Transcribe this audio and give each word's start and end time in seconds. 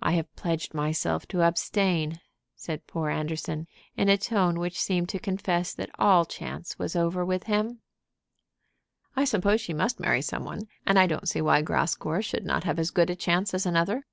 "I 0.00 0.14
have 0.14 0.34
pledged 0.34 0.74
myself 0.74 1.28
to 1.28 1.42
abstain," 1.46 2.20
said 2.56 2.84
poor 2.88 3.10
Anderson, 3.10 3.68
in 3.96 4.08
a 4.08 4.18
tone 4.18 4.58
which 4.58 4.76
seemed 4.76 5.08
to 5.10 5.20
confess 5.20 5.72
that 5.72 5.88
all 6.00 6.24
chance 6.24 6.80
was 6.80 6.96
over 6.96 7.24
with 7.24 7.44
him. 7.44 7.78
"I 9.14 9.24
suppose 9.24 9.60
she 9.60 9.72
must 9.72 10.00
marry 10.00 10.20
some 10.20 10.44
one, 10.44 10.66
and 10.84 10.98
I 10.98 11.06
don't 11.06 11.28
see 11.28 11.40
why 11.40 11.62
Grascour 11.62 12.22
should 12.22 12.44
not 12.44 12.64
have 12.64 12.80
as 12.80 12.90
good 12.90 13.08
a 13.08 13.14
chance 13.14 13.54
as 13.54 13.64
another." 13.64 14.04